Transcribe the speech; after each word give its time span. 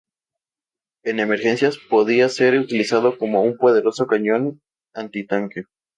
En 1.03 1.19
emergencias, 1.19 1.77
podía 1.77 2.27
ser 2.29 2.57
utilizado 2.57 3.19
como 3.19 3.43
un 3.43 3.55
poderoso 3.59 4.07
cañón 4.07 4.59
antitanque. 4.95 5.65